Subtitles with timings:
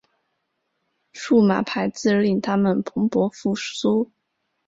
[1.13, 4.09] 数码排字令它们蓬勃复苏。